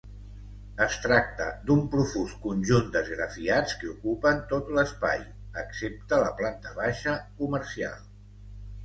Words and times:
Es 0.83 0.93
tracta 1.01 1.49
d'un 1.65 1.83
profús 1.95 2.31
conjunt 2.45 2.87
d'esgrafiats 2.95 3.75
que 3.81 3.89
ocupen 3.91 4.41
tot 4.55 4.71
l'espai, 4.79 5.21
excepte 5.65 6.21
la 6.25 6.33
planta 6.41 6.73
baixa 6.81 7.15
comercial. 7.43 8.01